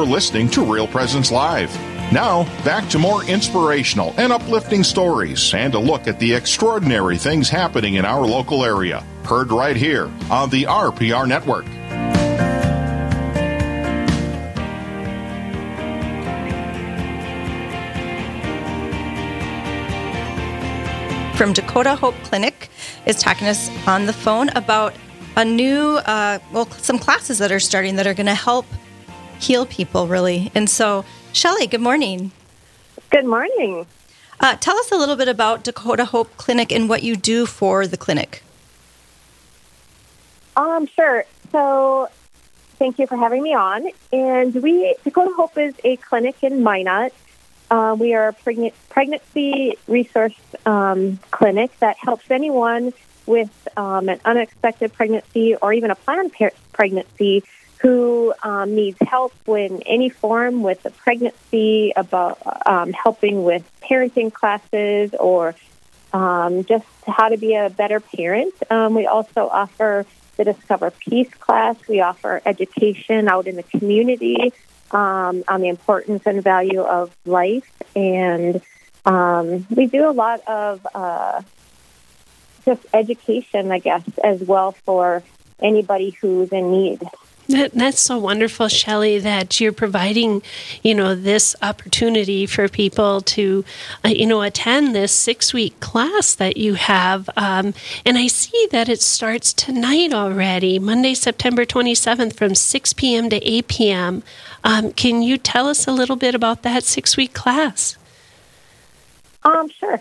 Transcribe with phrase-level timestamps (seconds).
[0.00, 1.70] You're listening to Real Presence Live.
[2.10, 7.50] Now, back to more inspirational and uplifting stories and a look at the extraordinary things
[7.50, 9.04] happening in our local area.
[9.24, 11.66] Heard right here on the RPR Network.
[21.36, 22.70] From Dakota Hope Clinic
[23.04, 24.94] is talking to us on the phone about
[25.36, 28.64] a new, uh, well, some classes that are starting that are going to help
[29.40, 30.50] heal people, really.
[30.54, 32.32] And so, Shelly, good morning.
[33.10, 33.86] Good morning.
[34.38, 37.86] Uh, tell us a little bit about Dakota Hope Clinic and what you do for
[37.86, 38.42] the clinic.
[40.56, 41.24] Um, sure.
[41.52, 42.08] So,
[42.78, 43.88] thank you for having me on.
[44.12, 47.12] And we, Dakota Hope is a clinic in Minot.
[47.70, 50.34] Uh, we are a pregnant, pregnancy resource
[50.66, 52.92] um, clinic that helps anyone
[53.26, 57.44] with um, an unexpected pregnancy or even a planned par- pregnancy
[57.80, 64.32] who um, needs help in any form with a pregnancy, about um, helping with parenting
[64.32, 65.54] classes, or
[66.12, 68.54] um, just how to be a better parent.
[68.70, 70.04] Um, we also offer
[70.36, 71.76] the Discover Peace class.
[71.88, 74.52] We offer education out in the community
[74.90, 78.60] um, on the importance and value of life, and
[79.06, 81.42] um, we do a lot of uh,
[82.66, 85.22] just education, I guess, as well for
[85.62, 87.02] anybody who's in need.
[87.50, 90.40] That, that's so wonderful, Shelley, that you're providing,
[90.84, 93.64] you know, this opportunity for people to,
[94.04, 97.28] uh, you know, attend this six week class that you have.
[97.36, 97.74] Um,
[98.06, 103.28] and I see that it starts tonight already, Monday, September 27th from 6 p.m.
[103.30, 104.22] to 8 p.m.
[104.62, 107.96] Um, can you tell us a little bit about that six week class?
[109.42, 110.00] Um, sure.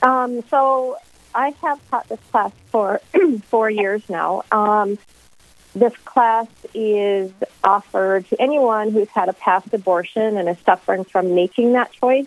[0.00, 0.96] Um, so
[1.34, 3.02] I have taught this class for
[3.44, 4.44] four years now.
[4.50, 4.98] Um,
[5.76, 7.30] this class is
[7.62, 12.26] offered to anyone who's had a past abortion and is suffering from making that choice.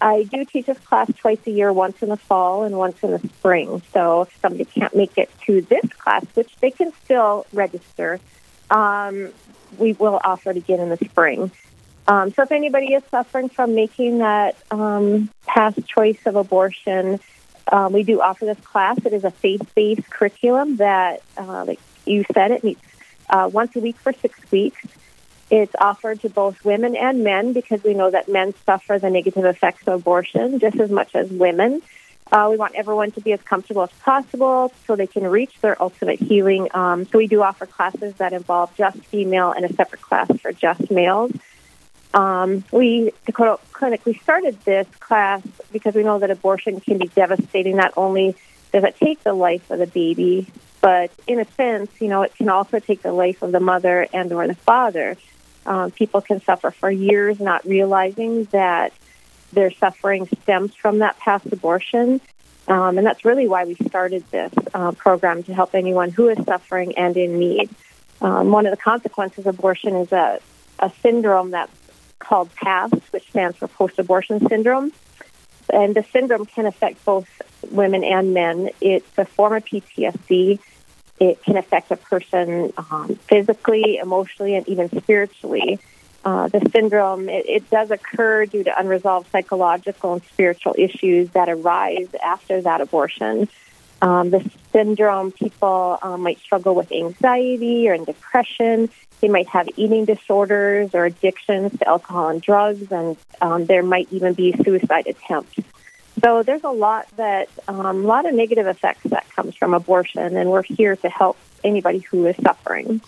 [0.00, 3.12] I do teach this class twice a year, once in the fall and once in
[3.12, 3.82] the spring.
[3.92, 8.18] So if somebody can't make it to this class, which they can still register,
[8.68, 9.28] um,
[9.78, 11.52] we will offer it again in the spring.
[12.08, 17.20] Um, so if anybody is suffering from making that um, past choice of abortion,
[17.70, 18.98] um, we do offer this class.
[19.04, 22.80] It is a faith-based curriculum that, uh, like you said, it meets
[23.30, 24.82] uh, once a week for six weeks.
[25.50, 29.44] It's offered to both women and men because we know that men suffer the negative
[29.44, 31.82] effects of abortion just as much as women.
[32.30, 35.80] Uh, we want everyone to be as comfortable as possible so they can reach their
[35.82, 36.68] ultimate healing.
[36.72, 40.52] Um, so we do offer classes that involve just female and a separate class for
[40.52, 41.32] just males.
[42.14, 45.42] Um, we, Dakota Clinic, we started this class
[45.72, 47.76] because we know that abortion can be devastating.
[47.76, 48.34] Not only
[48.72, 50.46] does it take the life of the baby,
[50.82, 54.06] but in a sense, you know, it can also take the life of the mother
[54.12, 55.16] and or the father.
[55.64, 58.92] Um, people can suffer for years not realizing that
[59.52, 62.20] their suffering stems from that past abortion.
[62.66, 66.44] Um, and that's really why we started this uh, program to help anyone who is
[66.44, 67.70] suffering and in need.
[68.20, 70.40] Um, one of the consequences of abortion is a,
[70.80, 71.72] a syndrome that's
[72.18, 74.92] called PASS, which stands for post abortion syndrome.
[75.72, 77.28] And the syndrome can affect both
[77.70, 78.70] women and men.
[78.80, 80.58] It's a form of PTSD.
[81.22, 85.78] It can affect a person um, physically, emotionally, and even spiritually.
[86.24, 91.48] Uh, the syndrome it, it, does occur due to unresolved psychological and spiritual issues that
[91.48, 93.48] arise after that abortion.
[94.00, 98.88] Um, the syndrome, people um, might struggle with anxiety or depression.
[99.20, 104.08] They might have eating disorders or addictions to alcohol and drugs, and um, there might
[104.10, 105.54] even be suicide attempts.
[106.24, 110.36] So there's a lot that, um, a lot of negative effects that comes from abortion,
[110.36, 113.00] and we're here to help anybody who is suffering.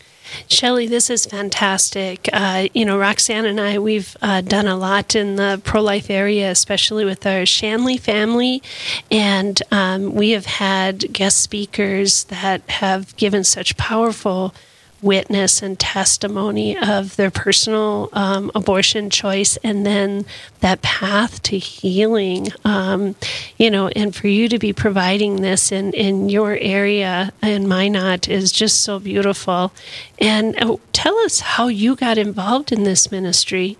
[0.48, 2.28] Shelley, this is fantastic.
[2.32, 6.10] Uh, you know, Roxanne and I, we've uh, done a lot in the pro life
[6.10, 8.62] area, especially with our Shanley family.
[9.10, 14.54] And um, we have had guest speakers that have given such powerful
[15.02, 20.24] witness and testimony of their personal um, abortion choice and then
[20.60, 23.14] that path to healing um,
[23.58, 28.28] you know and for you to be providing this in, in your area in minot
[28.28, 29.72] is just so beautiful.
[30.18, 33.76] And uh, tell us how you got involved in this ministry.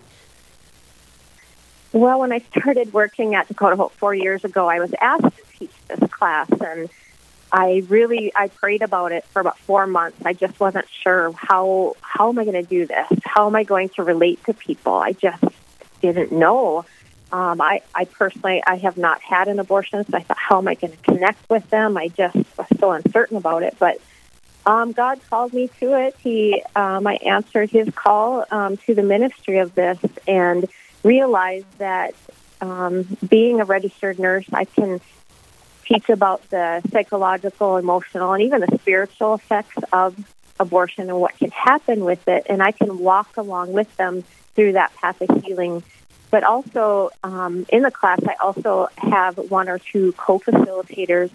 [1.92, 5.58] Well when i started working at dakota hope four years ago i was asked to
[5.58, 6.88] teach this class and
[7.54, 10.18] I really I prayed about it for about four months.
[10.24, 13.06] I just wasn't sure how how am I going to do this?
[13.24, 14.94] How am I going to relate to people?
[14.94, 15.44] I just
[16.02, 16.84] didn't know.
[17.30, 20.66] Um, I I personally I have not had an abortion, so I thought, how am
[20.66, 21.96] I going to connect with them?
[21.96, 23.76] I just was so uncertain about it.
[23.78, 24.00] But
[24.66, 26.16] Um, God called me to it.
[26.24, 30.66] He, um, I answered His call um, to the ministry of this, and
[31.02, 32.14] realized that
[32.62, 35.02] um, being a registered nurse, I can
[35.84, 40.16] teach about the psychological, emotional, and even the spiritual effects of
[40.58, 42.46] abortion and what can happen with it.
[42.48, 45.82] And I can walk along with them through that path of healing.
[46.30, 51.30] But also um, in the class, I also have one or two co facilitators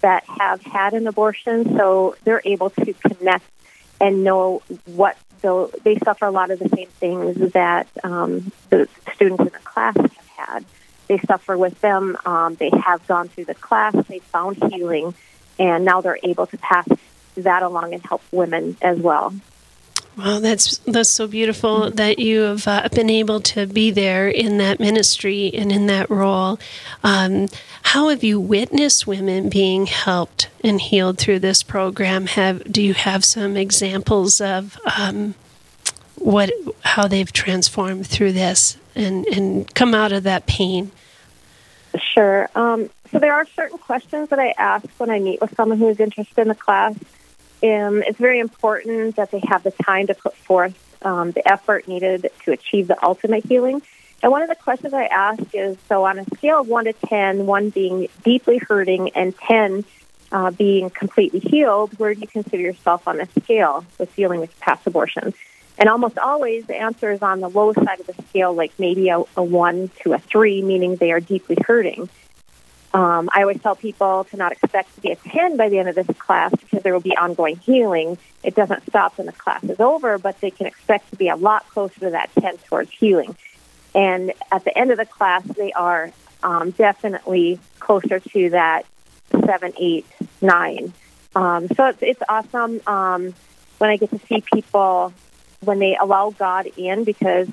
[0.00, 3.44] that have had an abortion, so they're able to connect
[4.00, 8.88] and know what the, they suffer a lot of the same things that um, the
[9.14, 10.64] students in the class have had.
[11.08, 12.16] They suffer with them.
[12.24, 13.94] Um, they have gone through the class.
[14.08, 15.14] They found healing,
[15.58, 16.88] and now they're able to pass
[17.36, 19.34] that along and help women as well.
[20.16, 24.58] Well, that's that's so beautiful that you have uh, been able to be there in
[24.58, 26.60] that ministry and in that role.
[27.02, 27.48] Um,
[27.82, 32.26] how have you witnessed women being helped and healed through this program?
[32.26, 35.34] Have do you have some examples of um,
[36.14, 36.50] what
[36.82, 40.90] how they've transformed through this and and come out of that pain?
[42.14, 42.48] Sure.
[42.54, 45.88] Um, so there are certain questions that I ask when I meet with someone who
[45.88, 46.94] is interested in the class.
[47.62, 51.86] Um, it's very important that they have the time to put forth um, the effort
[51.86, 53.82] needed to achieve the ultimate healing.
[54.22, 56.92] And one of the questions I ask is so on a scale of 1 to
[56.94, 59.84] 10, 1 being deeply hurting and 10
[60.32, 64.58] uh, being completely healed, where do you consider yourself on a scale with dealing with
[64.60, 65.34] past abortion?
[65.78, 69.08] And almost always the answer is on the low side of the scale, like maybe
[69.08, 72.08] a, a 1 to a 3, meaning they are deeply hurting.
[72.92, 75.88] Um, I always tell people to not expect to be a 10 by the end
[75.88, 78.18] of this class because there will be ongoing healing.
[78.44, 81.34] It doesn't stop when the class is over, but they can expect to be a
[81.34, 83.36] lot closer to that 10 towards healing.
[83.96, 86.12] And at the end of the class, they are
[86.44, 88.86] um, definitely closer to that
[89.30, 90.06] 7, 8,
[90.40, 90.92] 9.
[91.34, 93.34] Um, so it's, it's awesome um,
[93.78, 95.12] when I get to see people
[95.66, 97.48] when they allow God in because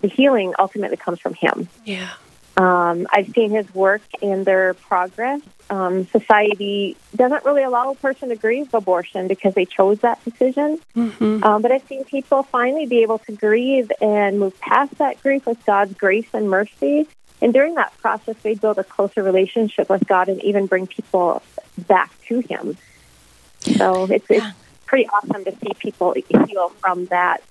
[0.00, 1.68] the healing ultimately comes from Him.
[1.84, 2.10] Yeah.
[2.56, 5.40] Um, I've seen his work in their progress.
[5.70, 10.78] Um, society doesn't really allow a person to grieve abortion because they chose that decision.
[10.96, 11.44] Mm-hmm.
[11.44, 15.46] Um, but I've seen people finally be able to grieve and move past that grief
[15.46, 17.06] with God's grace and mercy.
[17.40, 21.42] And during that process, they build a closer relationship with God and even bring people
[21.78, 22.76] back to Him.
[23.60, 24.46] So it's, it's
[24.86, 27.42] pretty awesome to see people heal from that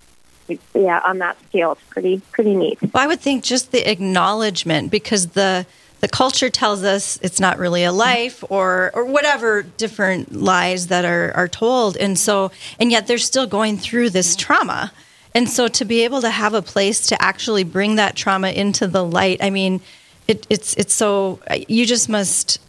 [0.73, 2.79] yeah, on that scale, it's pretty pretty neat.
[2.81, 5.65] Well, I would think just the acknowledgement because the
[6.01, 11.05] the culture tells us it's not really a life or or whatever different lies that
[11.05, 14.91] are are told, and so and yet they're still going through this trauma.
[15.35, 18.87] And so to be able to have a place to actually bring that trauma into
[18.87, 19.79] the light, I mean,
[20.27, 22.59] it, it's it's so you just must.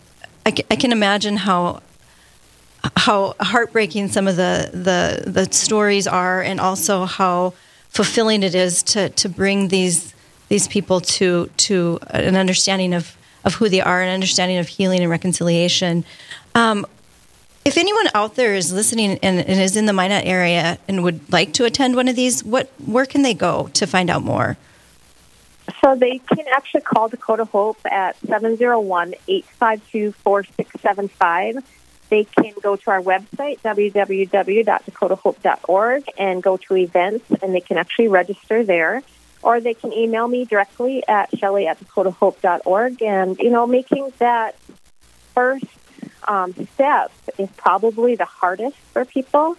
[0.45, 1.83] I I can imagine how
[2.97, 7.55] how heartbreaking some of the, the the stories are, and also how
[7.91, 10.15] fulfilling it is to to bring these
[10.49, 15.01] these people to to an understanding of of who they are, an understanding of healing
[15.01, 16.05] and reconciliation.
[16.55, 16.87] Um,
[17.65, 21.31] if anyone out there is listening and, and, is in the Minot area and would
[21.31, 24.57] like to attend one of these, what where can they go to find out more?
[25.83, 31.65] So they can actually call Dakota Hope at 701 852 4675
[32.11, 38.09] they can go to our website, www.dakotahope.org, and go to events, and they can actually
[38.09, 39.05] register there.
[39.43, 43.01] Or they can email me directly at shelly at dakotahope.org.
[43.01, 44.55] And, you know, making that
[45.35, 45.65] first
[46.29, 49.57] um, step is probably the hardest for people.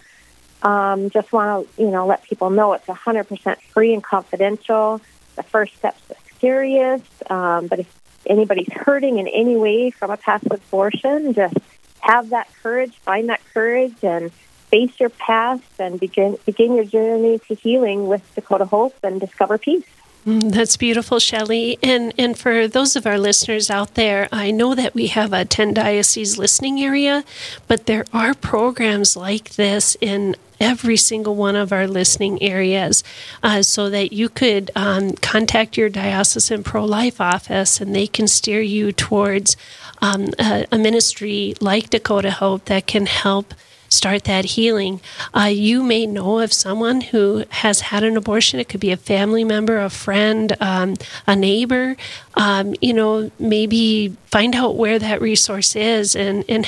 [0.62, 5.00] Um, just want to, you know, let people know it's 100% free and confidential.
[5.34, 7.28] The first step's the scariest.
[7.28, 7.92] Um, but if
[8.26, 11.56] anybody's hurting in any way from a past abortion, just
[12.02, 14.30] have that courage, find that courage, and
[14.70, 19.58] face your past and begin begin your journey to healing with Dakota Hope and discover
[19.58, 19.84] peace.
[20.26, 21.78] Mm, that's beautiful, Shelley.
[21.82, 25.44] And and for those of our listeners out there, I know that we have a
[25.44, 27.24] 10 diocese listening area,
[27.66, 33.02] but there are programs like this in every single one of our listening areas
[33.42, 38.28] uh, so that you could um, contact your diocesan pro life office and they can
[38.28, 39.56] steer you towards
[40.00, 43.54] um, a, a, ministry like Dakota Hope that can help
[43.92, 45.00] start that healing.
[45.34, 48.58] Uh, you may know of someone who has had an abortion.
[48.58, 50.96] It could be a family member, a friend, um,
[51.26, 51.96] a neighbor.
[52.34, 56.66] Um, you know, maybe find out where that resource is and, and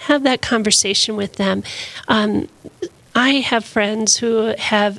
[0.00, 1.62] have that conversation with them.
[2.08, 2.48] Um,
[3.14, 4.98] I have friends who have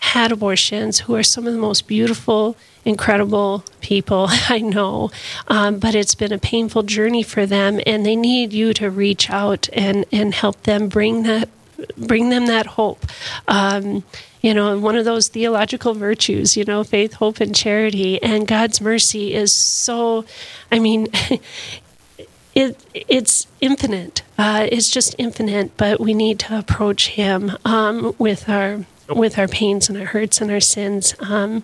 [0.00, 5.10] had abortions who are some of the most beautiful incredible people I know,
[5.48, 9.30] um, but it's been a painful journey for them, and they need you to reach
[9.30, 11.48] out and, and help them bring that
[11.96, 13.06] bring them that hope.
[13.48, 14.04] Um,
[14.40, 18.20] you know, one of those theological virtues, you know, faith, hope, and charity.
[18.22, 20.24] And God's mercy is so,
[20.70, 21.08] I mean,
[22.54, 24.22] it it's infinite.
[24.36, 29.48] Uh, it's just infinite, but we need to approach Him um, with our with our
[29.48, 31.62] pains and our hurts and our sins um,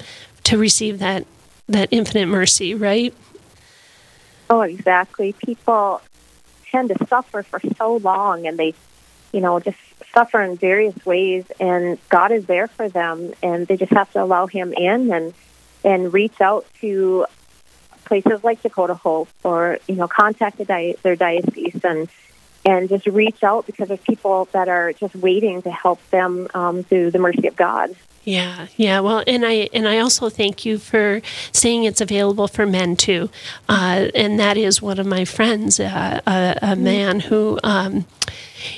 [0.48, 1.26] to receive that
[1.68, 2.74] that infinite mercy.
[2.74, 3.14] Right?
[4.50, 5.34] Oh, exactly.
[5.34, 6.00] People
[6.70, 8.74] tend to suffer for so long, and they,
[9.32, 9.78] you know, just
[10.14, 11.44] suffer in various ways.
[11.60, 15.34] And God is there for them, and they just have to allow Him in and
[15.84, 17.26] and reach out to
[18.04, 22.08] places like Dakota Hope or you know contact their diocese and
[22.64, 26.82] and just reach out because there's people that are just waiting to help them um,
[26.82, 27.94] through the mercy of God.
[28.28, 29.00] Yeah, yeah.
[29.00, 33.30] Well, and I and I also thank you for saying it's available for men too,
[33.70, 36.84] uh, and that is one of my friends, uh, a, a, mm-hmm.
[36.84, 38.04] man who, um,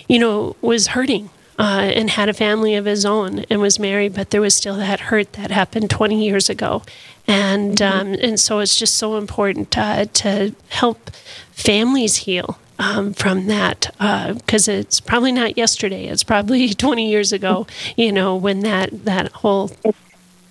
[0.07, 4.14] you know, was hurting uh, and had a family of his own and was married,
[4.14, 6.85] but there was still that hurt that happened 20 years ago.
[7.26, 8.00] And, mm-hmm.
[8.00, 11.11] um, and so it's just so important uh, to help
[11.50, 13.90] families heal um, from that
[14.34, 16.06] because uh, it's probably not yesterday.
[16.06, 19.70] It's probably 20 years ago, you know, when that, that whole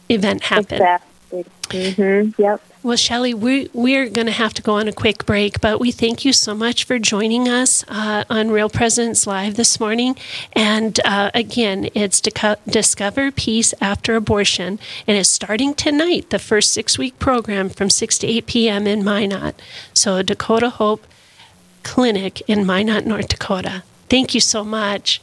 [0.07, 0.81] event happened.
[0.81, 1.45] Exactly.
[1.69, 2.41] Mm-hmm.
[2.41, 2.61] Yep.
[2.81, 5.91] Well, Shelly, we, we're going to have to go on a quick break, but we
[5.91, 10.15] thank you so much for joining us uh, on Real Presence Live this morning.
[10.53, 16.97] And uh, again, it's Discover Peace After Abortion, and it's starting tonight, the first six
[16.97, 18.87] week program from 6 to 8 p.m.
[18.87, 19.61] in Minot.
[19.93, 21.05] So, Dakota Hope
[21.89, 23.81] Clinic in Minot, North Dakota.
[24.09, 25.19] Thank you so much.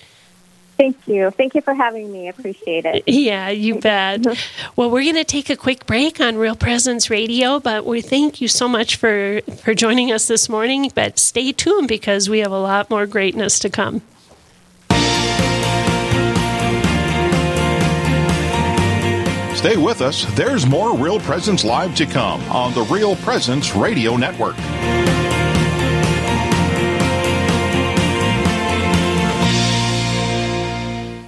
[0.76, 1.30] Thank you.
[1.30, 2.26] Thank you for having me.
[2.26, 3.04] I appreciate it.
[3.06, 4.22] Yeah, you bet.
[4.22, 4.72] Mm-hmm.
[4.74, 8.40] well, we're going to take a quick break on Real Presence Radio, but we thank
[8.40, 10.90] you so much for for joining us this morning.
[10.92, 14.02] But stay tuned because we have a lot more greatness to come.
[19.54, 20.24] Stay with us.
[20.34, 24.56] There's more Real Presence Live to come on the Real Presence Radio Network.